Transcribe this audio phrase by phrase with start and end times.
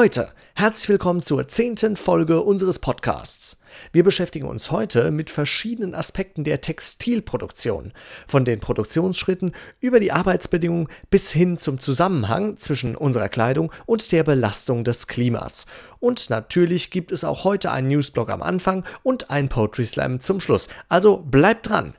[0.00, 3.60] Leute, herzlich willkommen zur zehnten Folge unseres Podcasts.
[3.92, 7.92] Wir beschäftigen uns heute mit verschiedenen Aspekten der Textilproduktion,
[8.26, 14.24] von den Produktionsschritten über die Arbeitsbedingungen bis hin zum Zusammenhang zwischen unserer Kleidung und der
[14.24, 15.66] Belastung des Klimas.
[15.98, 20.40] Und natürlich gibt es auch heute einen Newsblog am Anfang und einen Poetry Slam zum
[20.40, 20.70] Schluss.
[20.88, 21.94] Also bleibt dran!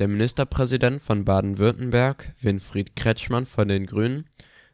[0.00, 4.26] Der Ministerpräsident von Baden-Württemberg, Winfried Kretschmann von den Grünen,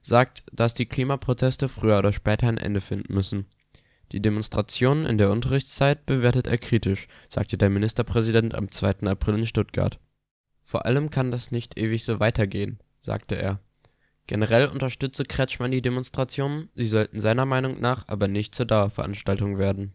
[0.09, 3.47] sagt, dass die Klimaproteste früher oder später ein Ende finden müssen.
[4.11, 9.06] Die Demonstrationen in der Unterrichtszeit bewertet er kritisch, sagte der Ministerpräsident am 2.
[9.06, 10.00] April in Stuttgart.
[10.65, 13.61] Vor allem kann das nicht ewig so weitergehen, sagte er.
[14.27, 19.93] Generell unterstütze Kretschmann die Demonstrationen, sie sollten seiner Meinung nach aber nicht zur Dauerveranstaltung werden.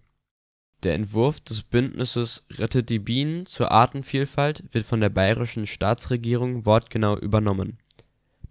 [0.83, 7.17] Der Entwurf des Bündnisses Rettet die Bienen zur Artenvielfalt wird von der bayerischen Staatsregierung wortgenau
[7.17, 7.77] übernommen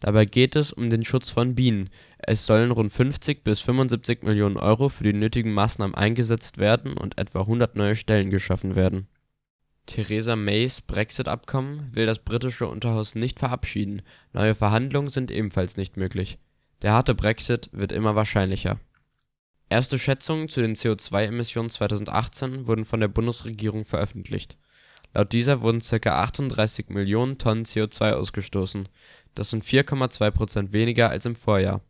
[0.02, 4.56] Dabei geht es um den Schutz von Bienen, es sollen rund 50 bis 75 Millionen
[4.56, 9.06] Euro für die nötigen Maßnahmen eingesetzt werden und etwa 100 neue Stellen geschaffen werden.
[9.86, 16.38] Theresa Mays Brexit-Abkommen will das britische Unterhaus nicht verabschieden, neue Verhandlungen sind ebenfalls nicht möglich.
[16.82, 18.80] Der harte Brexit wird immer wahrscheinlicher.
[19.68, 24.56] Erste Schätzungen zu den CO2-Emissionen 2018 wurden von der Bundesregierung veröffentlicht.
[25.14, 26.22] Laut dieser wurden ca.
[26.22, 28.88] 38 Millionen Tonnen CO2 ausgestoßen
[29.34, 31.80] das sind 4,2 Prozent weniger als im Vorjahr.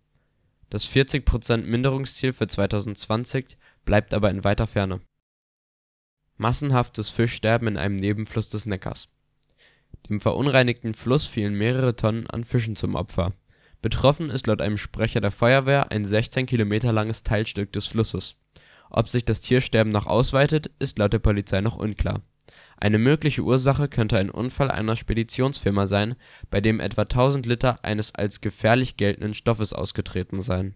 [0.70, 5.00] Das 40-Prozent-Minderungsziel für 2020 bleibt aber in weiter Ferne.
[6.36, 9.08] Massenhaftes Fischsterben in einem Nebenfluss des Neckars.
[10.08, 13.32] Dem verunreinigten Fluss fielen mehrere Tonnen an Fischen zum Opfer.
[13.82, 18.36] Betroffen ist laut einem Sprecher der Feuerwehr ein 16 Kilometer langes Teilstück des Flusses.
[18.88, 22.22] Ob sich das Tiersterben noch ausweitet, ist laut der Polizei noch unklar
[22.82, 26.16] eine mögliche Ursache könnte ein Unfall einer Speditionsfirma sein,
[26.50, 30.74] bei dem etwa 1000 Liter eines als gefährlich geltenden Stoffes ausgetreten seien.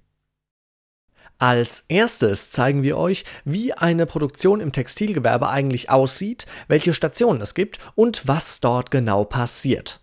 [1.39, 7.55] Als erstes zeigen wir euch, wie eine Produktion im Textilgewerbe eigentlich aussieht, welche Stationen es
[7.55, 9.99] gibt und was dort genau passiert.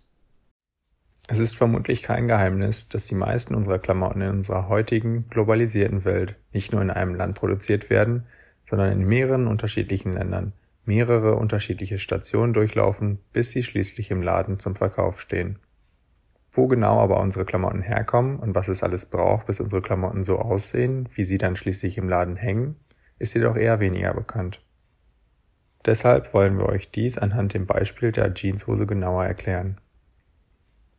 [1.28, 6.36] Es ist vermutlich kein Geheimnis, dass die meisten unserer Klamotten in unserer heutigen globalisierten Welt
[6.52, 8.26] nicht nur in einem Land produziert werden,
[8.66, 10.52] sondern in mehreren unterschiedlichen Ländern
[10.86, 15.60] mehrere unterschiedliche Stationen durchlaufen, bis sie schließlich im Laden zum Verkauf stehen.
[16.52, 20.40] Wo genau aber unsere Klamotten herkommen und was es alles braucht, bis unsere Klamotten so
[20.40, 22.76] aussehen, wie sie dann schließlich im Laden hängen,
[23.18, 24.62] ist jedoch eher weniger bekannt.
[25.86, 29.82] Deshalb wollen wir euch dies anhand dem Beispiel der Jeanshose genauer erklären.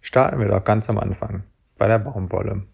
[0.00, 1.44] Starten wir doch ganz am Anfang,
[1.78, 2.66] bei der Baumwolle.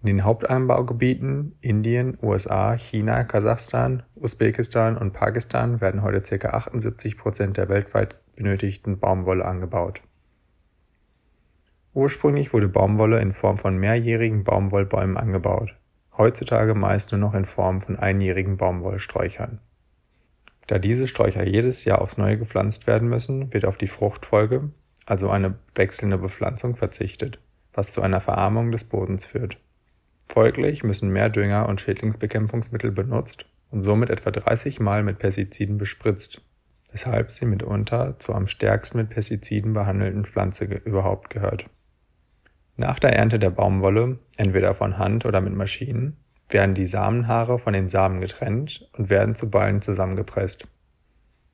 [0.00, 6.50] In den Hauptanbaugebieten Indien, USA, China, Kasachstan, Usbekistan und Pakistan werden heute ca.
[6.50, 10.02] 78 Prozent der weltweit benötigten Baumwolle angebaut.
[11.94, 15.76] Ursprünglich wurde Baumwolle in Form von mehrjährigen Baumwollbäumen angebaut,
[16.16, 19.58] heutzutage meist nur noch in Form von einjährigen Baumwollsträuchern.
[20.68, 24.70] Da diese Sträucher jedes Jahr aufs Neue gepflanzt werden müssen, wird auf die Fruchtfolge,
[25.06, 27.40] also eine wechselnde Bepflanzung, verzichtet,
[27.72, 29.58] was zu einer Verarmung des Bodens führt
[30.30, 36.42] Folglich müssen mehr Dünger und Schädlingsbekämpfungsmittel benutzt und somit etwa 30 Mal mit Pestiziden bespritzt,
[36.92, 41.68] weshalb sie mitunter zur am stärksten mit Pestiziden behandelten Pflanze überhaupt gehört.
[42.76, 46.18] Nach der Ernte der Baumwolle, entweder von Hand oder mit Maschinen,
[46.50, 50.68] werden die Samenhaare von den Samen getrennt und werden zu Ballen zusammengepresst.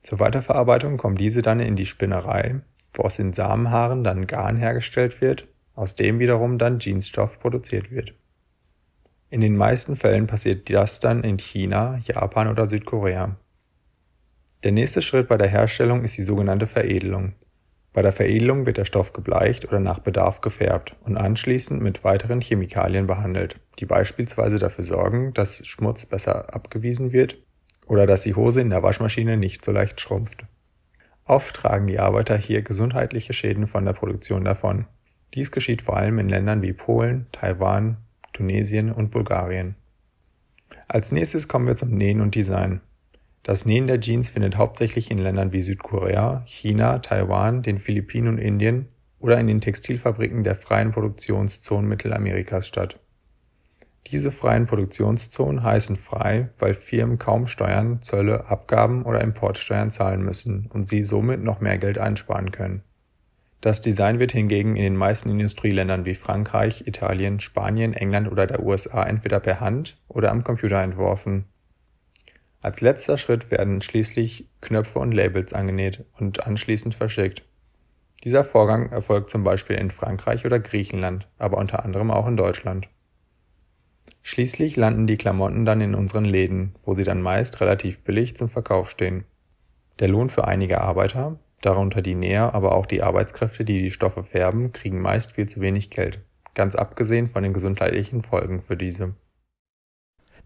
[0.03, 2.61] Zur Weiterverarbeitung kommen diese dann in die Spinnerei,
[2.93, 8.15] wo aus den Samenhaaren dann Garn hergestellt wird, aus dem wiederum dann Jeansstoff produziert wird
[9.35, 13.35] in den meisten Fällen passiert das dann in China, Japan oder Südkorea.
[14.63, 17.33] Der nächste Schritt bei der Herstellung ist die sogenannte Veredelung.
[17.93, 22.41] Bei der Veredelung wird der Stoff gebleicht oder nach Bedarf gefärbt und anschließend mit weiteren
[22.41, 27.37] Chemikalien behandelt, die beispielsweise dafür sorgen, dass Schmutz besser abgewiesen wird
[27.89, 30.45] oder dass die Hose in der Waschmaschine nicht so leicht schrumpft.
[31.25, 34.87] Oft tragen die Arbeiter hier gesundheitliche Schäden von der Produktion davon.
[35.35, 37.97] Dies geschieht vor allem in Ländern wie Polen, Taiwan,
[38.35, 39.77] Tunesien und Bulgarien.
[40.89, 42.83] Als nächstes kommen wir zum Nähen und Design.
[43.43, 48.39] Das Nähen der Jeans findet hauptsächlich in Ländern wie Südkorea, China, Taiwan, den Philippinen und
[48.39, 48.89] Indien
[49.19, 53.01] oder in den Textilfabriken der freien Produktionszonen Mittelamerikas statt.
[54.09, 60.69] Diese freien Produktionszonen heißen frei, weil Firmen kaum Steuern, Zölle, Abgaben oder Importsteuern zahlen müssen
[60.73, 62.83] und sie somit noch mehr Geld einsparen können.
[63.65, 68.63] Das Design wird hingegen in den meisten Industrieländern wie Frankreich, Italien, Spanien, England oder der
[68.63, 71.47] USA entweder per Hand oder am Computer entworfen.
[72.61, 77.43] Als letzter Schritt werden schließlich Knöpfe und Labels angenäht und anschließend verschickt.
[78.23, 82.91] Dieser Vorgang erfolgt zum Beispiel in Frankreich oder Griechenland, aber unter anderem auch in Deutschland.
[84.21, 88.51] Schließlich landen die Klamotten dann in unseren Läden, wo sie dann meist relativ billig zum
[88.51, 89.25] Verkauf stehen.
[90.01, 94.23] Der Lohn für einige Arbeiter, darunter die Näher, aber auch die Arbeitskräfte, die die Stoffe
[94.23, 96.21] färben, kriegen meist viel zu wenig Geld,
[96.55, 99.15] ganz abgesehen von den gesundheitlichen Folgen für diese.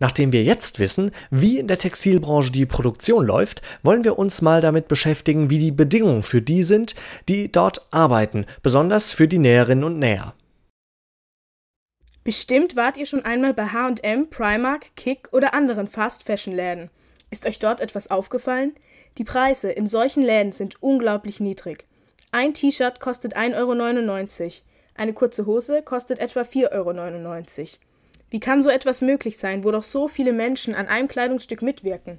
[0.01, 4.61] Nachdem wir jetzt wissen, wie in der Textilbranche die Produktion läuft, wollen wir uns mal
[4.61, 6.95] damit beschäftigen, wie die Bedingungen für die sind,
[7.29, 10.35] die dort arbeiten, besonders für die Näherinnen und Näher.
[12.23, 16.91] Bestimmt wart ihr schon einmal bei H&M, Primark, Kick oder anderen Fast-Fashion-Läden.
[17.31, 18.75] Ist euch dort etwas aufgefallen?
[19.17, 21.87] Die Preise in solchen Läden sind unglaublich niedrig.
[22.31, 24.53] Ein T-Shirt kostet 1,99 Euro.
[24.95, 27.69] Eine kurze Hose kostet etwa 4,99 Euro.
[28.31, 32.19] Wie kann so etwas möglich sein, wo doch so viele Menschen an einem Kleidungsstück mitwirken?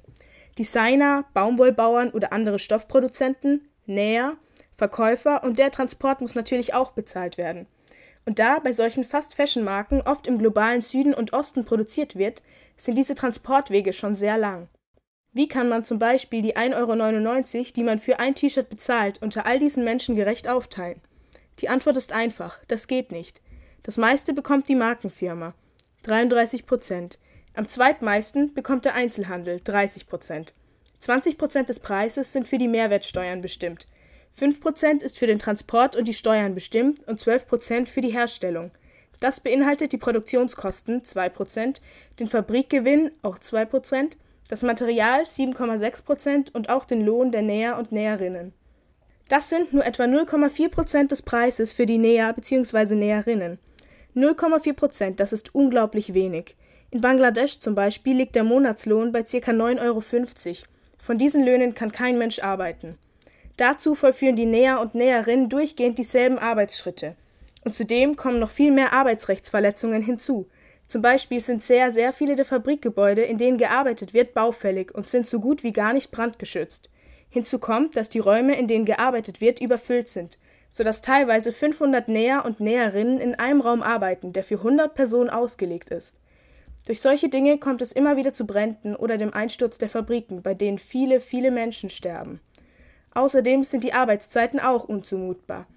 [0.58, 4.36] Designer, Baumwollbauern oder andere Stoffproduzenten, Näher,
[4.72, 7.66] Verkäufer und der Transport muss natürlich auch bezahlt werden.
[8.26, 12.42] Und da bei solchen Fast-Fashion-Marken oft im globalen Süden und Osten produziert wird,
[12.76, 14.68] sind diese Transportwege schon sehr lang.
[15.32, 19.46] Wie kann man zum Beispiel die 1,99 Euro, die man für ein T-Shirt bezahlt, unter
[19.46, 21.00] all diesen Menschen gerecht aufteilen?
[21.60, 23.40] Die Antwort ist einfach, das geht nicht.
[23.82, 25.54] Das meiste bekommt die Markenfirma,
[26.02, 27.18] 33 Prozent.
[27.54, 30.52] Am zweitmeisten bekommt der Einzelhandel, 30 Prozent.
[30.98, 33.86] 20 Prozent des Preises sind für die Mehrwertsteuern bestimmt,
[34.38, 38.70] 5% ist für den Transport und die Steuern bestimmt und 12% für die Herstellung.
[39.20, 41.76] Das beinhaltet die Produktionskosten 2%,
[42.18, 44.12] den Fabrikgewinn auch 2%,
[44.50, 48.52] das Material 7,6% und auch den Lohn der Näher und Näherinnen.
[49.28, 52.96] Das sind nur etwa 0,4% des Preises für die Näher bzw.
[52.96, 53.60] Näherinnen.
[54.16, 56.56] 0,4%, das ist unglaublich wenig.
[56.90, 59.52] In Bangladesch zum Beispiel liegt der Monatslohn bei ca.
[59.52, 60.02] 9,50 Euro.
[60.98, 62.98] Von diesen Löhnen kann kein Mensch arbeiten.
[63.56, 67.14] Dazu vollführen die Näher und Näherinnen durchgehend dieselben Arbeitsschritte.
[67.64, 70.48] Und zudem kommen noch viel mehr Arbeitsrechtsverletzungen hinzu.
[70.90, 75.24] Zum Beispiel sind sehr, sehr viele der Fabrikgebäude, in denen gearbeitet wird, baufällig und sind
[75.24, 76.90] so gut wie gar nicht brandgeschützt.
[77.28, 80.36] Hinzu kommt, dass die Räume, in denen gearbeitet wird, überfüllt sind,
[80.68, 85.90] sodass teilweise 500 Näher und Näherinnen in einem Raum arbeiten, der für 100 Personen ausgelegt
[85.90, 86.16] ist.
[86.88, 90.54] Durch solche Dinge kommt es immer wieder zu Bränden oder dem Einsturz der Fabriken, bei
[90.54, 92.40] denen viele, viele Menschen sterben.
[93.14, 95.68] Außerdem sind die Arbeitszeiten auch unzumutbar.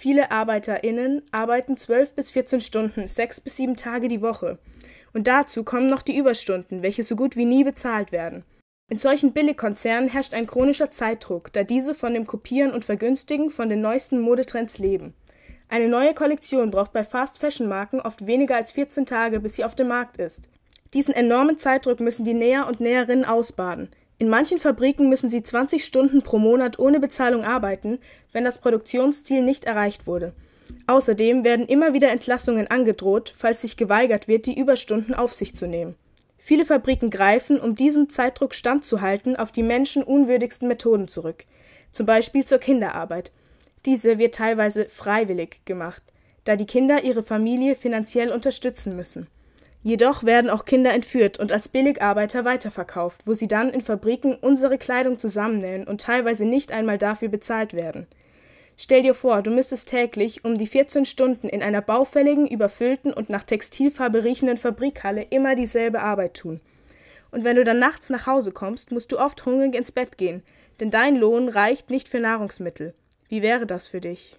[0.00, 4.60] Viele ArbeiterInnen arbeiten 12 bis 14 Stunden, sechs bis sieben Tage die Woche.
[5.12, 8.44] Und dazu kommen noch die Überstunden, welche so gut wie nie bezahlt werden.
[8.88, 13.68] In solchen Billigkonzernen herrscht ein chronischer Zeitdruck, da diese von dem Kopieren und Vergünstigen von
[13.68, 15.14] den neuesten Modetrends leben.
[15.68, 19.88] Eine neue Kollektion braucht bei Fast-Fashion-Marken oft weniger als 14 Tage, bis sie auf dem
[19.88, 20.48] Markt ist.
[20.94, 23.88] Diesen enormen Zeitdruck müssen die Näher und Näherinnen ausbaden.
[24.20, 28.00] In manchen Fabriken müssen sie 20 Stunden pro Monat ohne Bezahlung arbeiten,
[28.32, 30.32] wenn das Produktionsziel nicht erreicht wurde.
[30.88, 35.68] Außerdem werden immer wieder Entlassungen angedroht, falls sich geweigert wird, die Überstunden auf sich zu
[35.68, 35.94] nehmen.
[36.36, 41.44] Viele Fabriken greifen, um diesem Zeitdruck standzuhalten, auf die menschenunwürdigsten Methoden zurück,
[41.92, 43.30] zum Beispiel zur Kinderarbeit.
[43.86, 46.02] Diese wird teilweise freiwillig gemacht,
[46.44, 49.28] da die Kinder ihre Familie finanziell unterstützen müssen.
[49.82, 54.76] Jedoch werden auch Kinder entführt und als Billigarbeiter weiterverkauft, wo sie dann in Fabriken unsere
[54.76, 58.06] Kleidung zusammennähen und teilweise nicht einmal dafür bezahlt werden.
[58.76, 63.28] Stell dir vor, du müsstest täglich um die 14 Stunden in einer baufälligen, überfüllten und
[63.28, 66.60] nach Textilfarbe riechenden Fabrikhalle immer dieselbe Arbeit tun.
[67.30, 70.42] Und wenn du dann nachts nach Hause kommst, musst du oft hungrig ins Bett gehen,
[70.80, 72.94] denn dein Lohn reicht nicht für Nahrungsmittel.
[73.28, 74.37] Wie wäre das für dich?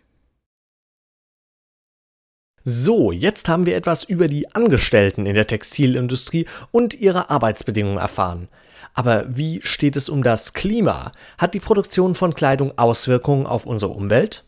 [2.63, 8.49] So, jetzt haben wir etwas über die Angestellten in der Textilindustrie und ihre Arbeitsbedingungen erfahren.
[8.93, 11.11] Aber wie steht es um das Klima?
[11.37, 14.43] Hat die Produktion von Kleidung Auswirkungen auf unsere Umwelt?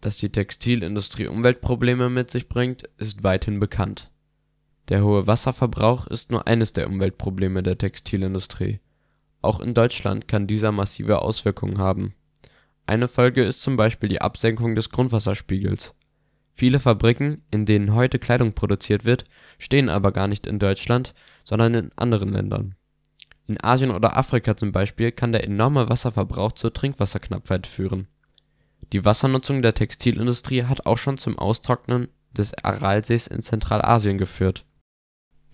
[0.00, 4.10] Dass die Textilindustrie Umweltprobleme mit sich bringt, ist weithin bekannt.
[4.88, 8.80] Der hohe Wasserverbrauch ist nur eines der Umweltprobleme der Textilindustrie.
[9.42, 12.14] Auch in Deutschland kann dieser massive Auswirkungen haben.
[12.86, 15.94] Eine Folge ist zum Beispiel die Absenkung des Grundwasserspiegels
[16.60, 19.24] Viele Fabriken, in denen heute Kleidung produziert wird,
[19.58, 22.74] stehen aber gar nicht in Deutschland, sondern in anderen Ländern.
[23.46, 28.08] In Asien oder Afrika zum Beispiel kann der enorme Wasserverbrauch zur Trinkwasserknappheit führen.
[28.92, 34.66] Die Wassernutzung der Textilindustrie hat auch schon zum Austrocknen des Aralsees in Zentralasien geführt.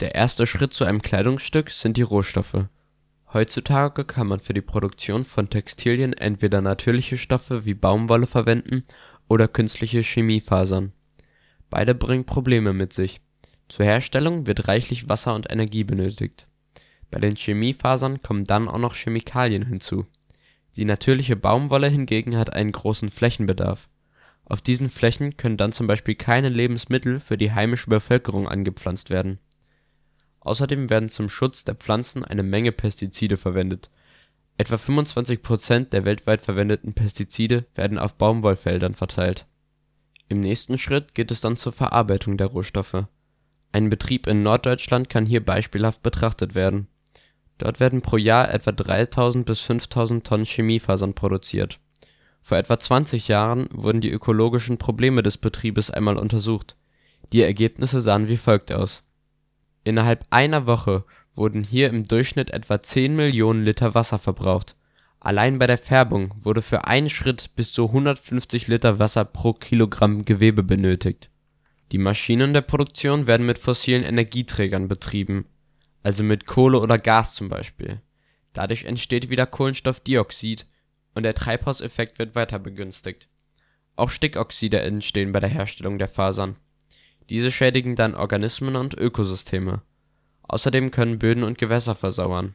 [0.01, 2.65] Der erste Schritt zu einem Kleidungsstück sind die Rohstoffe.
[3.33, 8.83] Heutzutage kann man für die Produktion von Textilien entweder natürliche Stoffe wie Baumwolle verwenden
[9.29, 10.93] oder künstliche Chemiefasern
[11.77, 13.21] Beide bringen Probleme mit sich.
[13.69, 16.47] Zur Herstellung wird reichlich Wasser und Energie benötigt.
[17.11, 20.07] Bei den Chemiefasern kommen dann auch noch Chemikalien hinzu.
[20.77, 23.91] Die natürliche Baumwolle hingegen hat einen großen Flächenbedarf.
[24.47, 29.39] Auf diesen Flächen können dann zum Beispiel keine Lebensmittel für die heimische Bevölkerung angepflanzt werden.
[30.41, 33.91] Außerdem werden zum Schutz der Pflanzen eine Menge Pestizide verwendet.
[34.57, 39.45] Etwa 25 Prozent der weltweit verwendeten Pestizide werden auf Baumwollfeldern verteilt.
[40.29, 43.07] Im nächsten Schritt geht es dann zur Verarbeitung der Rohstoffe.
[43.73, 46.89] Ein Betrieb in Norddeutschland kann hier beispielhaft betrachtet werden.
[47.59, 51.79] Dort werden pro Jahr etwa 3000 bis 5000 Tonnen Chemiefasern produziert.
[52.43, 56.77] Vor etwa 20 Jahren wurden die ökologischen Probleme des Betriebes einmal untersucht.
[57.33, 59.05] Die Ergebnisse sahen wie folgt aus:
[59.85, 61.05] Innerhalb einer Woche
[61.35, 64.77] wurden hier im Durchschnitt etwa 10 Millionen Liter Wasser verbraucht.
[65.27, 70.25] Allein bei der Färbung wurde für einen Schritt bis zu 150 Liter Wasser pro Kilogramm
[70.25, 71.31] Gewebe benötigt.
[71.91, 75.47] Die Maschinen der Produktion werden mit fossilen Energieträgern betrieben,
[76.05, 78.01] also mit Kohle oder Gas zum Beispiel.
[78.53, 80.65] Dadurch entsteht wieder Kohlenstoffdioxid
[81.17, 83.29] und der Treibhauseffekt wird weiter begünstigt.
[83.97, 86.55] Auch Stickoxide entstehen bei der Herstellung der Fasern.
[87.31, 89.83] Diese schädigen dann Organismen und Ökosysteme.
[90.45, 92.55] Außerdem können Böden und Gewässer versauern.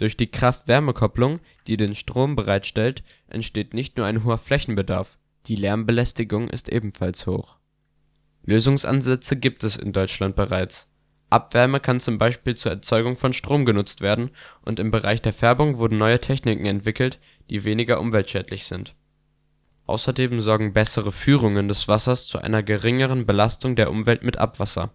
[0.00, 6.48] Durch die Kraft-Wärme-Kopplung, die den Strom bereitstellt, entsteht nicht nur ein hoher Flächenbedarf, die Lärmbelästigung
[6.48, 7.58] ist ebenfalls hoch.
[8.42, 10.88] Lösungsansätze gibt es in Deutschland bereits.
[11.28, 14.30] Abwärme kann zum Beispiel zur Erzeugung von Strom genutzt werden
[14.62, 18.94] und im Bereich der Färbung wurden neue Techniken entwickelt, die weniger umweltschädlich sind.
[19.84, 24.94] Außerdem sorgen bessere Führungen des Wassers zu einer geringeren Belastung der Umwelt mit Abwasser.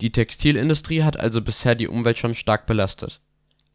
[0.00, 3.20] Die Textilindustrie hat also bisher die Umwelt schon stark belastet.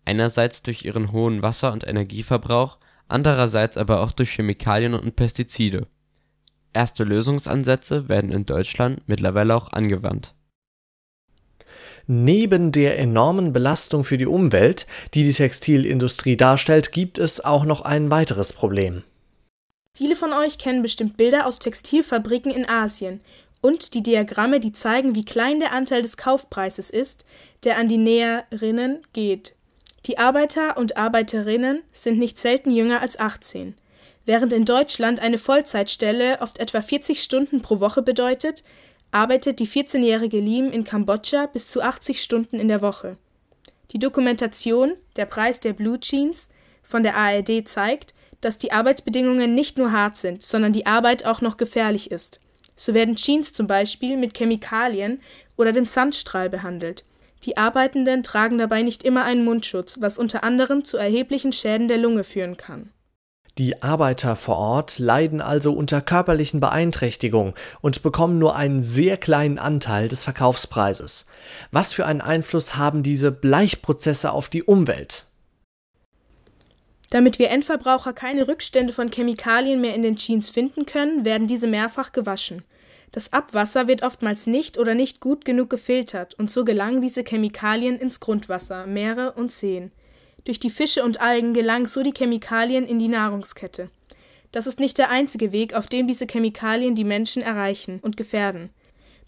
[0.05, 5.88] Einerseits durch ihren hohen Wasser und Energieverbrauch, andererseits aber auch durch Chemikalien und Pestizide.
[6.74, 10.35] Erste Lösungsansätze werden in Deutschland mittlerweile auch angewandt.
[12.07, 17.81] Neben der enormen Belastung für die Umwelt, die die Textilindustrie darstellt, gibt es auch noch
[17.81, 19.03] ein weiteres Problem.
[19.93, 23.21] Viele von euch kennen bestimmt Bilder aus Textilfabriken in Asien
[23.62, 27.25] und die Diagramme, die zeigen, wie klein der Anteil des Kaufpreises ist,
[27.63, 29.54] der an die Näherinnen geht.
[30.05, 33.74] Die Arbeiter und Arbeiterinnen sind nicht selten jünger als 18.
[34.25, 38.63] Während in Deutschland eine Vollzeitstelle oft etwa 40 Stunden pro Woche bedeutet,
[39.09, 43.17] arbeitet die 14-jährige Lim in Kambodscha bis zu 80 Stunden in der Woche.
[43.91, 46.50] Die Dokumentation Der Preis der Blue Jeans
[46.83, 51.41] von der ARD zeigt, dass die Arbeitsbedingungen nicht nur hart sind, sondern die Arbeit auch
[51.41, 52.39] noch gefährlich ist.
[52.75, 55.19] So werden Jeans zum Beispiel mit Chemikalien
[55.55, 57.05] oder dem Sandstrahl behandelt.
[57.45, 61.99] Die Arbeitenden tragen dabei nicht immer einen Mundschutz, was unter anderem zu erheblichen Schäden der
[61.99, 62.89] Lunge führen kann.
[63.59, 69.59] Die Arbeiter vor Ort leiden also unter körperlichen Beeinträchtigungen und bekommen nur einen sehr kleinen
[69.59, 71.27] Anteil des Verkaufspreises.
[71.71, 75.27] Was für einen Einfluss haben diese Bleichprozesse auf die Umwelt?
[77.11, 81.67] Damit wir Endverbraucher keine Rückstände von Chemikalien mehr in den Jeans finden können, werden diese
[81.67, 82.63] mehrfach gewaschen.
[83.15, 87.98] Das Abwasser wird oftmals nicht oder nicht gut genug gefiltert und so gelangen diese Chemikalien
[87.98, 89.93] ins Grundwasser, Meere und Seen.
[90.43, 93.89] Durch die Fische und Algen gelangen so die Chemikalien in die Nahrungskette.
[94.51, 98.69] Das ist nicht der einzige Weg, auf dem diese Chemikalien die Menschen erreichen und gefährden.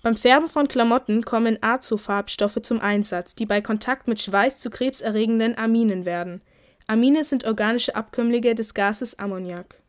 [0.04, 5.58] Beim Färben von Klamotten kommen Azofarbstoffe zum Einsatz, die bei Kontakt mit Schweiß zu krebserregenden
[5.58, 6.42] Aminen werden.
[6.88, 9.82] Amine sind organische Abkömmlinge des Gases Ammoniak.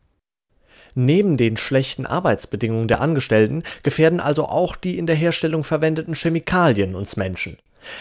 [1.01, 6.97] Neben den schlechten Arbeitsbedingungen der Angestellten gefährden also auch die in der Herstellung verwendeten Chemikalien
[6.97, 7.57] uns Menschen.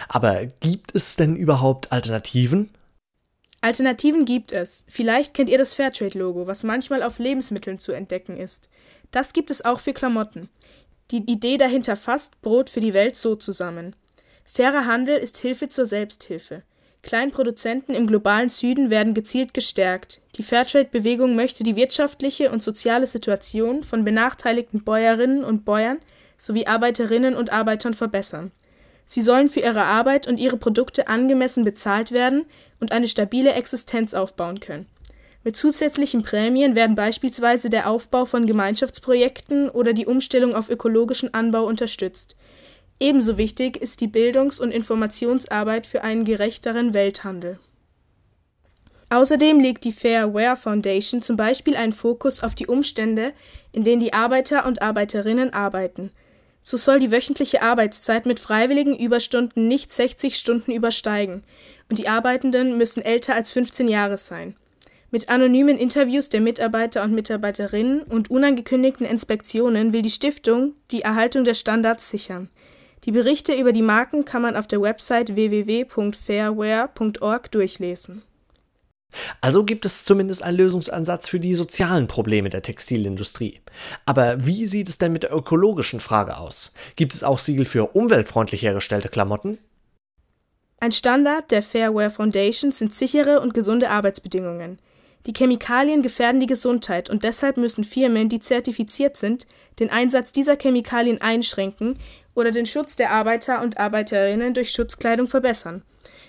[0.10, 2.72] Aber gibt es denn überhaupt Alternativen?
[3.62, 4.84] Alternativen gibt es.
[4.88, 8.68] Vielleicht kennt ihr das Fairtrade-Logo, was manchmal auf Lebensmitteln zu entdecken ist.
[9.12, 10.50] Das gibt es auch für Klamotten.
[11.12, 13.96] Die Idee dahinter fasst Brot für die Welt so zusammen.
[14.44, 16.64] Fairer Handel ist Hilfe zur Selbsthilfe.
[17.08, 20.22] Kleinproduzenten im globalen Süden werden gezielt gestärkt.
[20.36, 25.98] Die Fairtrade-Bewegung möchte die wirtschaftliche und soziale Situation von benachteiligten Bäuerinnen und Bäuern
[26.38, 28.52] sowie Arbeiterinnen und Arbeitern verbessern.
[29.08, 32.46] Sie sollen für ihre Arbeit und ihre Produkte angemessen bezahlt werden
[32.80, 34.86] und eine stabile Existenz aufbauen können.
[35.46, 41.64] Mit zusätzlichen Prämien werden beispielsweise der Aufbau von Gemeinschaftsprojekten oder die Umstellung auf ökologischen Anbau
[41.66, 42.36] unterstützt.
[43.00, 47.60] Ebenso wichtig ist die Bildungs- und Informationsarbeit für einen gerechteren Welthandel.
[49.10, 53.34] Außerdem legt die Fair Wear Foundation zum Beispiel einen Fokus auf die Umstände,
[53.72, 56.12] in denen die Arbeiter und Arbeiterinnen arbeiten.
[56.62, 61.44] So soll die wöchentliche Arbeitszeit mit freiwilligen Überstunden nicht 60 Stunden übersteigen
[61.90, 64.58] und die Arbeitenden müssen älter als 15 Jahre sein.
[65.10, 71.46] Mit anonymen Interviews der Mitarbeiter und Mitarbeiterinnen und unangekündigten Inspektionen will die Stiftung die Erhaltung
[71.46, 72.50] der Standards sichern.
[73.08, 78.22] Die Berichte über die Marken kann man auf der Website www.fairwear.org durchlesen.
[79.40, 83.62] Also gibt es zumindest einen Lösungsansatz für die sozialen Probleme der Textilindustrie.
[84.06, 86.74] Aber wie sieht es denn mit der ökologischen Frage aus?
[86.98, 89.58] Gibt es auch Siegel für umweltfreundlich hergestellte Klamotten?
[90.82, 94.80] Ein Standard der Fairware Foundation sind sichere und gesunde Arbeitsbedingungen.
[95.26, 99.48] Die Chemikalien gefährden die Gesundheit und deshalb müssen Firmen, die zertifiziert sind,
[99.80, 101.98] den Einsatz dieser Chemikalien einschränken
[102.38, 105.82] oder den Schutz der Arbeiter und Arbeiterinnen durch Schutzkleidung verbessern.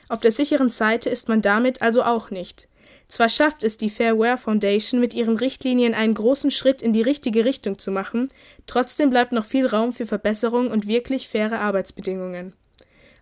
[0.09, 2.67] Auf der sicheren Seite ist man damit also auch nicht.
[3.09, 7.45] Zwar schafft es die Fairware Foundation mit ihren Richtlinien einen großen Schritt in die richtige
[7.45, 8.31] Richtung zu machen,
[8.67, 12.55] trotzdem bleibt noch viel Raum für Verbesserung und wirklich faire Arbeitsbedingungen.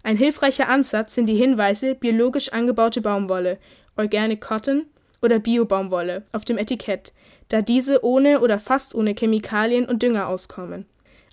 [0.04, 3.58] Ein hilfreicher Ansatz sind die Hinweise biologisch angebaute Baumwolle,
[3.96, 4.86] Organic Cotton
[5.22, 7.12] oder Bio-Baumwolle auf dem Etikett,
[7.48, 10.86] da diese ohne oder fast ohne Chemikalien und Dünger auskommen.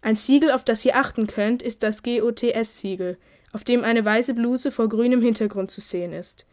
[0.03, 3.17] Ein Siegel, auf das ihr achten könnt, ist das GOTS-Siegel,
[3.53, 6.45] auf dem eine weiße Bluse vor grünem Hintergrund zu sehen ist.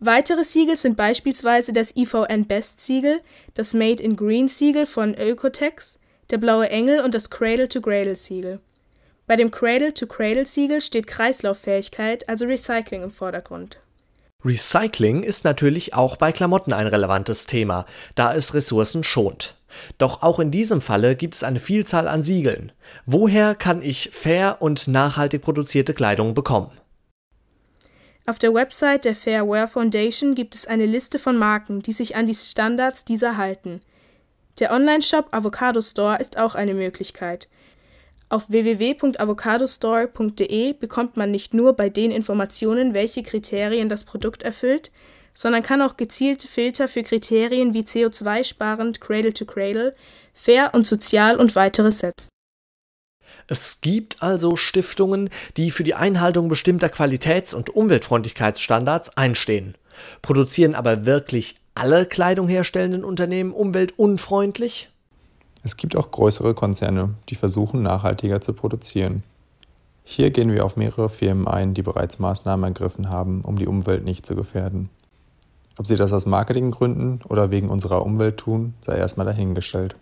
[0.00, 3.20] Weitere Siegel sind beispielsweise das IVN Best Siegel,
[3.54, 6.00] das Made in Green Siegel von Ökotex,
[6.30, 8.58] der blaue Engel und das Cradle to Cradle Siegel.
[9.28, 13.78] Bei dem Cradle-to-Cradle-Siegel steht Kreislauffähigkeit, also Recycling im Vordergrund.
[14.44, 19.56] Recycling ist natürlich auch bei Klamotten ein relevantes Thema, da es Ressourcen schont.
[19.98, 22.70] Doch auch in diesem Falle gibt es eine Vielzahl an Siegeln.
[23.04, 26.70] Woher kann ich fair und nachhaltig produzierte Kleidung bekommen?
[28.26, 32.14] Auf der Website der Fair Wear Foundation gibt es eine Liste von Marken, die sich
[32.14, 33.80] an die Standards dieser halten.
[34.60, 37.48] Der Online-Shop Avocado Store ist auch eine Möglichkeit.
[38.30, 44.90] Auf www.avocadostore.de bekommt man nicht nur bei den Informationen, welche Kriterien das Produkt erfüllt,
[45.32, 49.96] sondern kann auch gezielte Filter für Kriterien wie CO2-sparend, Cradle to Cradle,
[50.34, 52.28] fair und sozial und weitere setzen.
[53.46, 59.74] Es gibt also Stiftungen, die für die Einhaltung bestimmter Qualitäts- und Umweltfreundlichkeitsstandards einstehen,
[60.20, 64.90] produzieren aber wirklich alle Kleidung herstellenden Unternehmen umweltunfreundlich?
[65.68, 69.22] Es gibt auch größere Konzerne, die versuchen, nachhaltiger zu produzieren.
[70.02, 74.02] Hier gehen wir auf mehrere Firmen ein, die bereits Maßnahmen ergriffen haben, um die Umwelt
[74.02, 74.88] nicht zu gefährden.
[75.76, 79.94] Ob sie das aus Marketinggründen oder wegen unserer Umwelt tun, sei erstmal dahingestellt.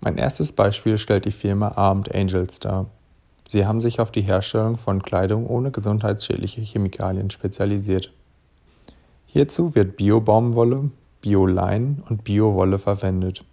[0.00, 2.86] Mein erstes Beispiel stellt die Firma Armed Angels dar.
[3.46, 8.12] Sie haben sich auf die Herstellung von Kleidung ohne gesundheitsschädliche Chemikalien spezialisiert.
[9.26, 13.44] Hierzu wird Bio-Baumwolle, Bio-Lein und Bio-Wolle verwendet.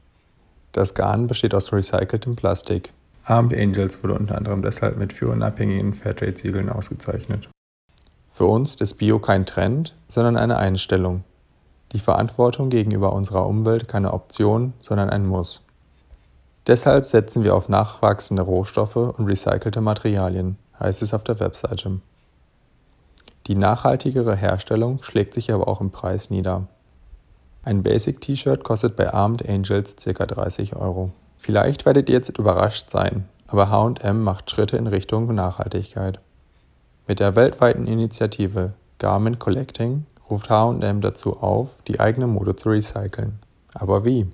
[0.71, 2.93] Das Garn besteht aus recyceltem Plastik.
[3.25, 7.49] Armed Angels wurde unter anderem deshalb mit vier unabhängigen Fairtrade-Siegeln ausgezeichnet.
[8.33, 11.23] Für uns ist Bio kein Trend, sondern eine Einstellung.
[11.91, 15.65] Die Verantwortung gegenüber unserer Umwelt keine Option, sondern ein Muss.
[16.67, 21.99] Deshalb setzen wir auf nachwachsende Rohstoffe und recycelte Materialien, heißt es auf der Webseite.
[23.47, 26.67] Die nachhaltigere Herstellung schlägt sich aber auch im Preis nieder.
[27.63, 30.25] Ein Basic-T-Shirt kostet bei Armed Angels ca.
[30.25, 31.11] 30 Euro.
[31.37, 36.19] Vielleicht werdet ihr jetzt überrascht sein, aber HM macht Schritte in Richtung Nachhaltigkeit.
[37.07, 43.39] Mit der weltweiten Initiative Garment Collecting ruft HM dazu auf, die eigene Mode zu recyceln.
[43.73, 44.25] Aber wie?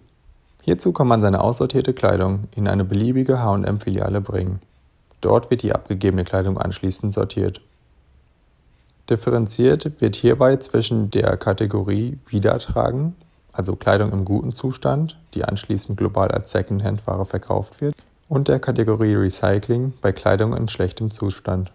[0.62, 4.62] Hierzu kann man seine aussortierte Kleidung in eine beliebige HM-Filiale bringen.
[5.20, 7.62] Dort wird die abgegebene Kleidung anschließend sortiert.
[9.10, 13.16] Differenziert wird hierbei zwischen der Kategorie Wiedertragen,
[13.54, 17.96] also Kleidung im guten Zustand, die anschließend global als Secondhand-Ware verkauft wird,
[18.28, 21.72] und der Kategorie Recycling bei Kleidung in schlechtem Zustand.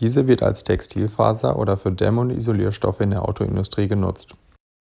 [0.00, 4.34] Diese wird als Textilfaser oder für Dämm- und Isolierstoffe in der Autoindustrie genutzt.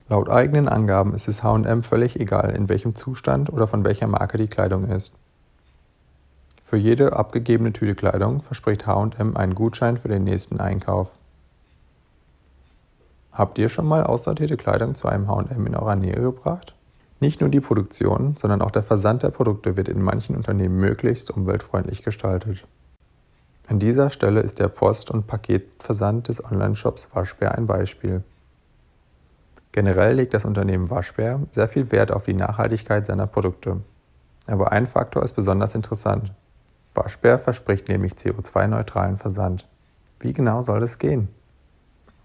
[0.09, 4.37] Laut eigenen Angaben ist es H&M völlig egal, in welchem Zustand oder von welcher Marke
[4.37, 5.13] die Kleidung ist.
[6.65, 11.09] Für jede abgegebene Tüte Kleidung verspricht H&M einen Gutschein für den nächsten Einkauf.
[13.37, 16.73] Habt ihr schon mal aussortierte Kleidung zu einem H&M in eurer Nähe gebracht?
[17.19, 21.29] Nicht nur die Produktion, sondern auch der Versand der Produkte wird in manchen Unternehmen möglichst
[21.29, 22.65] umweltfreundlich gestaltet.
[23.67, 28.23] An dieser Stelle ist der Post- und Paketversand des Online-Shops Waschbär ein Beispiel.
[29.71, 33.81] Generell legt das Unternehmen Waschbär sehr viel Wert auf die Nachhaltigkeit seiner Produkte.
[34.47, 36.31] Aber ein Faktor ist besonders interessant.
[36.95, 39.67] Waschbär verspricht nämlich CO2-neutralen Versand.
[40.19, 41.27] Wie genau soll das gehen?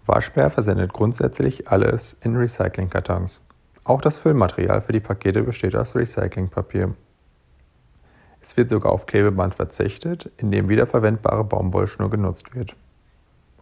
[0.05, 3.45] Waschbär versendet grundsätzlich alles in Recyclingkartons.
[3.85, 6.93] Auch das Füllmaterial für die Pakete besteht aus Recyclingpapier.
[8.41, 12.75] Es wird sogar auf Klebeband verzichtet, in dem wiederverwendbare Baumwollschnur genutzt wird.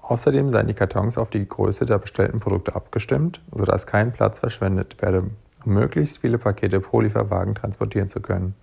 [0.01, 5.01] Außerdem seien die Kartons auf die Größe der bestellten Produkte abgestimmt, sodass kein Platz verschwendet
[5.01, 5.29] werde,
[5.63, 8.55] um möglichst viele Pakete pro Lieferwagen transportieren zu können.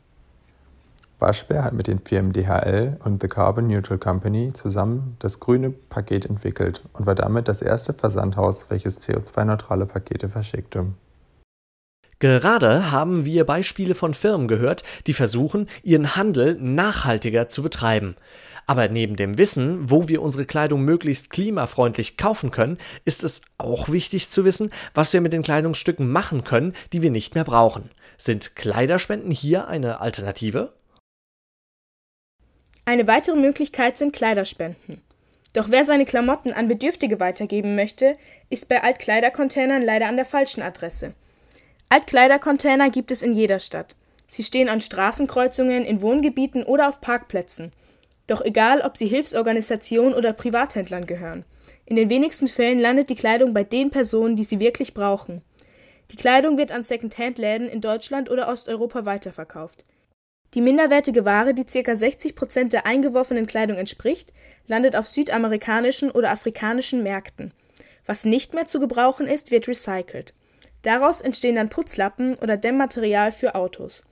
[1.18, 6.26] Waschbär hat mit den Firmen DHL und The Carbon Neutral Company zusammen das grüne Paket
[6.26, 10.86] entwickelt und war damit das erste Versandhaus, welches CO2-neutrale Pakete verschickte.
[12.20, 18.16] Gerade haben wir Beispiele von Firmen gehört, die versuchen, ihren Handel nachhaltiger zu betreiben.
[18.66, 23.88] Aber neben dem Wissen, wo wir unsere Kleidung möglichst klimafreundlich kaufen können, ist es auch
[23.88, 27.90] wichtig zu wissen, was wir mit den Kleidungsstücken machen können, die wir nicht mehr brauchen.
[28.18, 30.72] Sind Kleiderspenden hier eine Alternative?
[32.88, 35.02] Eine weitere Möglichkeit sind Kleiderspenden.
[35.52, 38.16] Doch wer seine Klamotten an Bedürftige weitergeben möchte,
[38.48, 41.12] ist bei Altkleidercontainern leider an der falschen Adresse.
[41.90, 43.94] Altkleidercontainer gibt es in jeder Stadt.
[44.28, 47.72] Sie stehen an Straßenkreuzungen, in Wohngebieten oder auf Parkplätzen.
[48.26, 51.44] Doch egal, ob sie Hilfsorganisationen oder Privathändlern gehören.
[51.84, 55.42] In den wenigsten Fällen landet die Kleidung bei den Personen, die sie wirklich brauchen.
[56.10, 59.84] Die Kleidung wird an Secondhand-Läden in Deutschland oder Osteuropa weiterverkauft.
[60.54, 61.94] Die minderwertige Ware, die ca.
[61.94, 64.32] 60 Prozent der eingeworfenen Kleidung entspricht,
[64.66, 67.52] landet auf südamerikanischen oder afrikanischen Märkten.
[68.06, 70.32] Was nicht mehr zu gebrauchen ist, wird recycelt.
[70.82, 74.02] Daraus entstehen dann Putzlappen oder Dämmmaterial für Autos.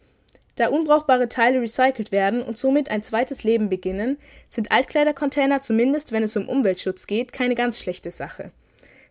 [0.57, 4.19] Da unbrauchbare Teile recycelt werden und somit ein zweites Leben beginnen,
[4.49, 8.53] sind Altkleidercontainer zumindest, wenn es um Umweltschutz geht, keine ganz schlechte Sache.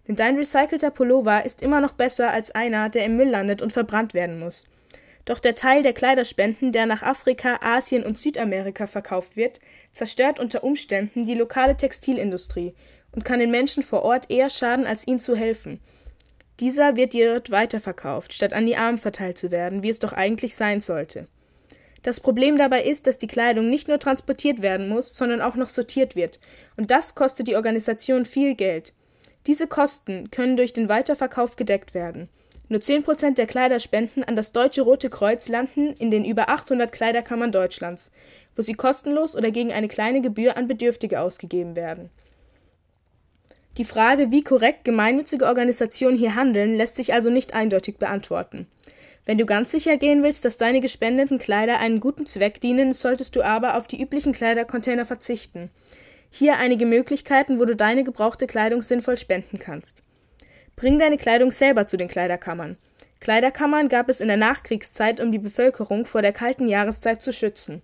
[0.08, 3.74] Denn dein recycelter Pullover ist immer noch besser als einer, der im Müll landet und
[3.74, 4.68] verbrannt werden muss.
[5.26, 9.60] Doch der Teil der Kleiderspenden, der nach Afrika, Asien und Südamerika verkauft wird,
[9.92, 12.76] zerstört unter Umständen die lokale Textilindustrie
[13.12, 15.80] und kann den Menschen vor Ort eher schaden, als ihnen zu helfen.
[16.60, 20.56] Dieser wird dort weiterverkauft, statt an die Armen verteilt zu werden, wie es doch eigentlich
[20.56, 21.28] sein sollte.
[22.04, 25.68] Das Problem dabei ist, dass die Kleidung nicht nur transportiert werden muss, sondern auch noch
[25.68, 26.40] sortiert wird,
[26.78, 28.94] und das kostet die Organisation viel Geld.
[29.48, 32.30] Diese Kosten können durch den Weiterverkauf gedeckt werden.
[32.68, 37.52] Nur 10% der Kleiderspenden an das Deutsche Rote Kreuz landen in den über 800 Kleiderkammern
[37.52, 38.12] Deutschlands,
[38.56, 42.10] wo sie kostenlos oder gegen eine kleine Gebühr an Bedürftige ausgegeben werden.
[43.78, 48.68] Die Frage, wie korrekt gemeinnützige Organisationen hier handeln, lässt sich also nicht eindeutig beantworten.
[49.26, 53.36] Wenn du ganz sicher gehen willst, dass deine gespendeten Kleider einen guten Zweck dienen, solltest
[53.36, 55.72] du aber auf die üblichen Kleidercontainer verzichten.
[56.30, 60.04] Hier einige Möglichkeiten, wo du deine gebrauchte Kleidung sinnvoll spenden kannst.
[60.76, 62.78] Bring deine Kleidung selber zu den Kleiderkammern.
[63.22, 67.82] Kleiderkammern gab es in der Nachkriegszeit, um die Bevölkerung vor der kalten Jahreszeit zu schützen.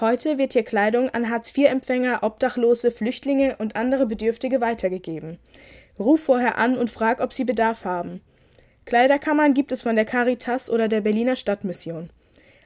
[0.00, 5.38] Heute wird hier Kleidung an Hartz-IV-Empfänger, Obdachlose, Flüchtlinge und andere Bedürftige weitergegeben.
[5.98, 8.20] Ruf vorher an und frag, ob sie Bedarf haben.
[8.84, 12.10] Kleiderkammern gibt es von der Caritas oder der Berliner Stadtmission.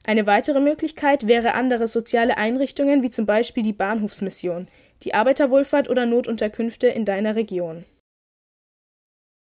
[0.04, 4.68] Eine weitere Möglichkeit wäre andere soziale Einrichtungen wie zum Beispiel die Bahnhofsmission,
[5.02, 7.86] die Arbeiterwohlfahrt oder Notunterkünfte in deiner Region.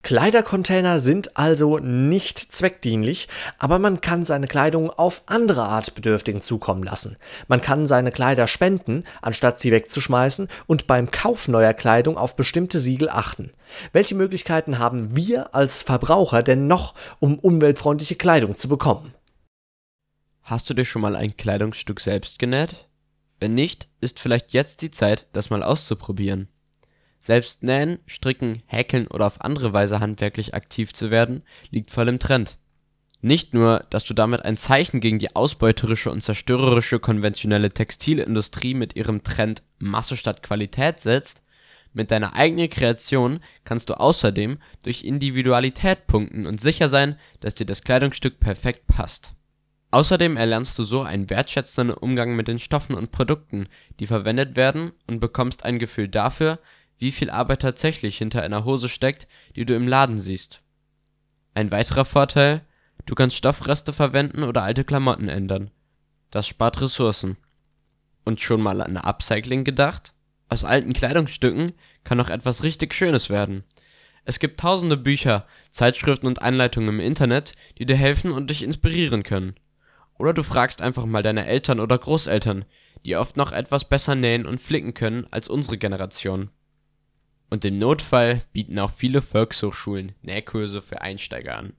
[0.04, 3.26] Kleidercontainer sind also nicht zweckdienlich,
[3.58, 7.16] aber man kann seine Kleidung auf andere Art Bedürftigen zukommen lassen.
[7.48, 12.78] Man kann seine Kleider spenden, anstatt sie wegzuschmeißen, und beim Kauf neuer Kleidung auf bestimmte
[12.78, 13.50] Siegel achten.
[13.94, 19.14] Welche Möglichkeiten haben wir als Verbraucher denn noch, um umweltfreundliche Kleidung zu bekommen?
[20.42, 22.88] Hast du dir schon mal ein Kleidungsstück selbst genäht?
[23.40, 26.48] Wenn nicht, ist vielleicht jetzt die Zeit, das mal auszuprobieren.
[27.24, 32.18] Selbst nähen, stricken, häkeln oder auf andere Weise handwerklich aktiv zu werden, liegt voll im
[32.18, 32.58] Trend.
[33.22, 38.94] Nicht nur, dass du damit ein Zeichen gegen die ausbeuterische und zerstörerische konventionelle Textilindustrie mit
[38.94, 41.42] ihrem Trend Masse statt Qualität setzt,
[41.94, 47.64] mit deiner eigenen Kreation kannst du außerdem durch Individualität punkten und sicher sein, dass dir
[47.64, 49.32] das Kleidungsstück perfekt passt.
[49.92, 54.92] Außerdem erlernst du so einen wertschätzenden Umgang mit den Stoffen und Produkten, die verwendet werden
[55.06, 56.58] und bekommst ein Gefühl dafür
[56.98, 59.26] wie viel Arbeit tatsächlich hinter einer Hose steckt,
[59.56, 60.62] die du im Laden siehst.
[61.54, 62.62] Ein weiterer Vorteil:
[63.06, 65.70] Du kannst Stoffreste verwenden oder alte Klamotten ändern.
[66.30, 67.36] Das spart Ressourcen.
[68.24, 70.14] Und schon mal an Upcycling gedacht?
[70.48, 71.72] Aus alten Kleidungsstücken
[72.04, 73.64] kann noch etwas richtig Schönes werden.
[74.24, 79.22] Es gibt tausende Bücher, Zeitschriften und Anleitungen im Internet, die dir helfen und dich inspirieren
[79.22, 79.54] können.
[80.16, 82.64] Oder du fragst einfach mal deine Eltern oder Großeltern,
[83.04, 86.50] die oft noch etwas besser nähen und flicken können als unsere Generation
[87.54, 91.74] und im Notfall bieten auch viele Volkshochschulen Nähkurse für Einsteiger an.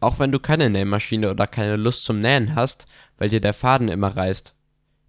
[0.00, 2.84] Auch wenn du keine Nähmaschine oder keine Lust zum Nähen hast,
[3.16, 4.54] weil dir der Faden immer reißt.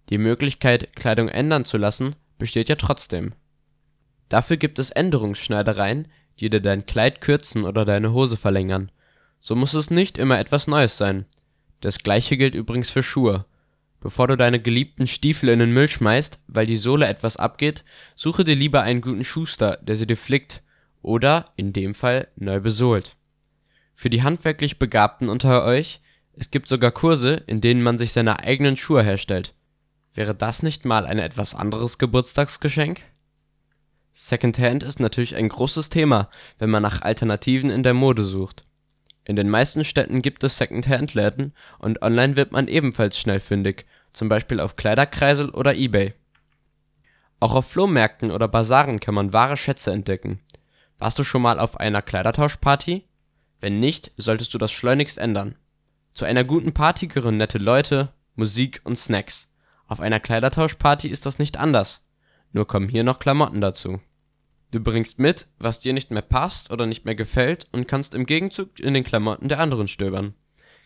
[0.08, 3.34] Die Möglichkeit, Kleidung ändern zu lassen, besteht ja trotzdem.
[4.30, 6.08] Dafür gibt es Änderungsschneidereien,
[6.40, 8.90] die dir dein Kleid kürzen oder deine Hose verlängern.
[9.38, 11.26] So muss es nicht immer etwas Neues sein.
[11.82, 13.44] Das gleiche gilt übrigens für Schuhe
[14.00, 17.84] Bevor du deine geliebten Stiefel in den Müll schmeißt, weil die Sohle etwas abgeht,
[18.14, 20.62] suche dir lieber einen guten Schuster, der sie dir flickt
[21.02, 23.16] oder, in dem Fall, neu besohlt.
[23.94, 26.00] Für die handwerklich Begabten unter euch,
[26.34, 29.54] es gibt sogar Kurse, in denen man sich seine eigenen Schuhe herstellt.
[30.14, 33.02] Wäre das nicht mal ein etwas anderes Geburtstagsgeschenk?
[34.12, 38.67] Secondhand ist natürlich ein großes Thema, wenn man nach Alternativen in der Mode sucht
[39.28, 44.30] in den meisten Städten gibt es Secondhand-Läden und online wird man ebenfalls schnell fündig, zum
[44.30, 46.14] Beispiel auf Kleiderkreisel oder eBay.
[47.38, 50.40] Auch auf Flohmärkten oder Basaren kann man wahre Schätze entdecken.
[50.98, 53.04] Warst du schon mal auf einer Kleidertauschparty?
[53.60, 55.56] Wenn nicht, solltest du das schleunigst ändern.
[56.14, 59.52] Zu einer guten Party gehören nette Leute, Musik und Snacks.
[59.88, 62.02] Auf einer Kleidertauschparty ist das nicht anders.
[62.52, 64.00] Nur kommen hier noch Klamotten dazu.
[64.70, 68.26] Du bringst mit, was dir nicht mehr passt oder nicht mehr gefällt und kannst im
[68.26, 70.34] Gegenzug in den Klamotten der anderen stöbern.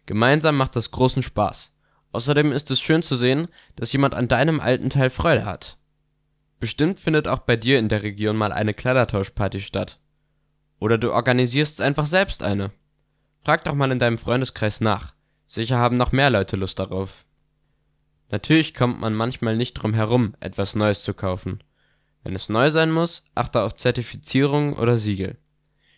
[0.07, 1.75] Gemeinsam macht das großen Spaß.
[2.13, 5.79] Außerdem ist es schön zu sehen, dass jemand an deinem alten Teil Freude hat.
[6.61, 9.99] Bestimmt findet auch bei dir in der Region mal eine Kleidertauschparty statt.
[10.79, 12.71] Oder du organisierst einfach selbst eine.
[13.45, 15.15] Frag doch mal in deinem Freundeskreis nach.
[15.47, 17.25] Sicher haben noch mehr Leute Lust darauf.
[18.31, 21.63] Natürlich kommt man manchmal nicht drum herum, etwas Neues zu kaufen.
[22.25, 25.37] Wenn es neu sein muss, achte auf Zertifizierung oder Siegel.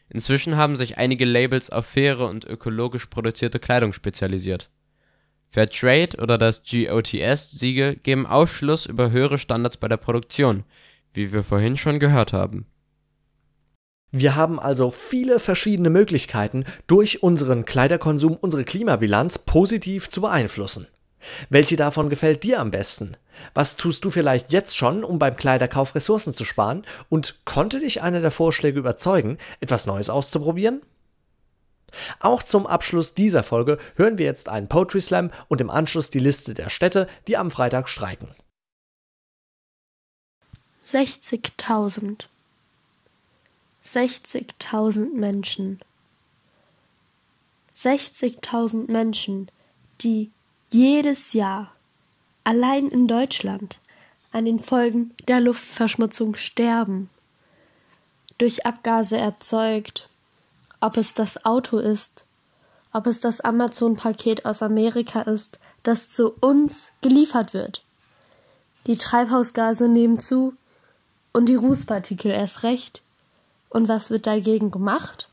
[0.08, 4.70] Inzwischen haben sich einige Labels auf faire und ökologisch produzierte Kleidung spezialisiert.
[5.50, 10.64] Fairtrade oder das GOTS-Siegel geben Aufschluss über höhere Standards bei der Produktion,
[11.12, 12.66] wie wir vorhin schon gehört haben.
[14.10, 20.87] Wir haben also viele verschiedene Möglichkeiten, durch unseren Kleiderkonsum unsere Klimabilanz positiv zu beeinflussen.
[21.48, 23.16] Welche davon gefällt dir am besten?
[23.52, 26.84] Was tust du vielleicht jetzt schon, um beim Kleiderkauf Ressourcen zu sparen?
[27.08, 30.82] Und konnte dich einer der Vorschläge überzeugen, etwas Neues auszuprobieren?
[32.20, 36.18] Auch zum Abschluss dieser Folge hören wir jetzt einen Poetry Slam und im Anschluss die
[36.18, 38.34] Liste der Städte, die am Freitag streiken.
[40.84, 42.24] 60.000
[43.84, 45.80] 60.000 Menschen
[47.74, 49.50] 60.000 Menschen,
[50.00, 50.30] die
[50.74, 51.70] jedes Jahr
[52.42, 53.78] allein in Deutschland
[54.32, 57.08] an den Folgen der Luftverschmutzung sterben.
[58.38, 60.08] Durch Abgase erzeugt,
[60.80, 62.26] ob es das Auto ist,
[62.92, 67.84] ob es das Amazon-Paket aus Amerika ist, das zu uns geliefert wird.
[68.88, 70.54] Die Treibhausgase nehmen zu
[71.32, 73.02] und die Rußpartikel erst recht.
[73.68, 75.28] Und was wird dagegen gemacht?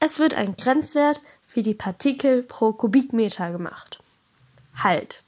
[0.00, 3.99] Es wird ein Grenzwert für die Partikel pro Kubikmeter gemacht.
[4.82, 5.22] Halt.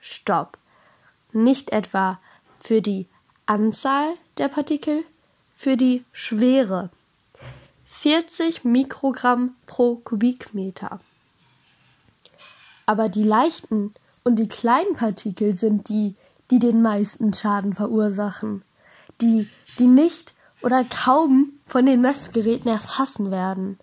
[0.00, 0.58] Stopp.
[1.32, 2.18] Nicht etwa
[2.58, 3.06] für die
[3.46, 5.04] Anzahl der Partikel,
[5.56, 6.90] für die Schwere.
[7.86, 11.00] 40 Mikrogramm pro Kubikmeter.
[12.84, 16.16] Aber die leichten und die kleinen Partikel sind die,
[16.50, 18.62] die den meisten Schaden verursachen,
[19.20, 23.78] die, die nicht oder kaum von den Messgeräten erfassen werden.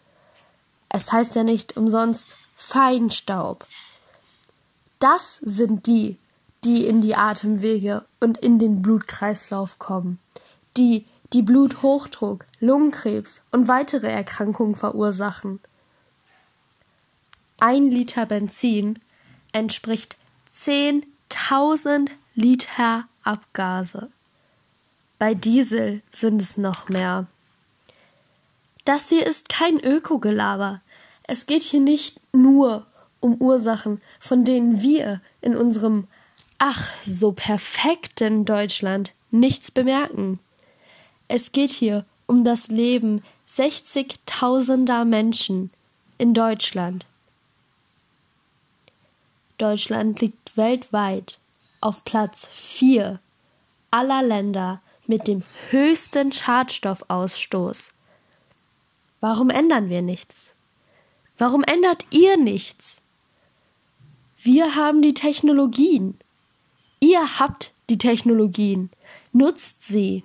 [0.89, 3.65] Es heißt ja nicht umsonst Feinstaub.
[4.99, 6.17] Das sind die,
[6.63, 10.19] die in die Atemwege und in den Blutkreislauf kommen,
[10.75, 15.59] die die Bluthochdruck, Lungenkrebs und weitere Erkrankungen verursachen.
[17.59, 18.99] Ein Liter Benzin
[19.51, 20.17] entspricht
[20.53, 24.09] 10.000 Liter Abgase.
[25.17, 27.27] Bei Diesel sind es noch mehr.
[28.85, 30.81] Das hier ist kein Ökogelaber.
[31.23, 32.87] Es geht hier nicht nur
[33.19, 36.07] um Ursachen, von denen wir in unserem
[36.57, 40.39] ach so perfekten Deutschland nichts bemerken.
[41.27, 45.71] Es geht hier um das Leben 60.000er Menschen
[46.17, 47.05] in Deutschland.
[49.57, 51.39] Deutschland liegt weltweit
[51.81, 53.19] auf Platz 4
[53.91, 57.89] aller Länder mit dem höchsten Schadstoffausstoß.
[59.19, 60.53] Warum ändern wir nichts?
[61.37, 63.01] Warum ändert ihr nichts?
[64.41, 66.17] Wir haben die Technologien.
[67.01, 68.89] Ihr habt die Technologien.
[69.33, 70.23] Nutzt sie.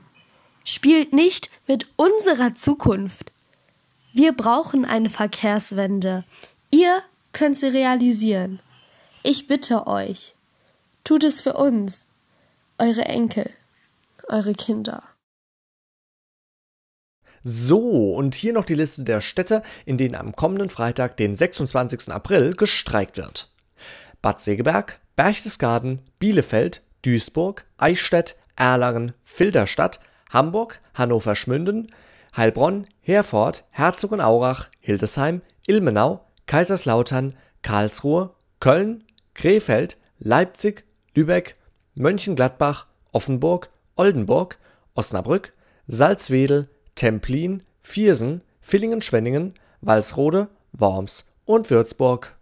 [0.65, 3.33] Spielt nicht mit unserer Zukunft.
[4.13, 6.25] Wir brauchen eine Verkehrswende.
[6.71, 8.61] Ihr könnt sie realisieren.
[9.25, 10.35] Ich bitte euch,
[11.03, 12.09] tut es für uns,
[12.79, 13.51] eure Enkel,
[14.29, 15.03] eure Kinder.
[17.43, 22.11] So, und hier noch die Liste der Städte, in denen am kommenden Freitag, den 26.
[22.13, 23.54] April, gestreikt wird.
[24.25, 31.93] Bad Segeberg, Berchtesgaden, Bielefeld, Duisburg, Eichstätt, Erlangen, Filderstadt, Hamburg, Hannover-Schmünden,
[32.35, 40.85] Heilbronn, Herford, Herzogenaurach, Hildesheim, Ilmenau, Kaiserslautern, Karlsruhe, Köln, Krefeld, Leipzig,
[41.15, 41.57] Lübeck,
[41.95, 44.57] Mönchengladbach, Offenburg, Oldenburg,
[44.95, 45.53] Osnabrück,
[45.87, 52.35] Salzwedel, Templin, Viersen, Villingen-Schwenningen, Walsrode, Worms und Würzburg.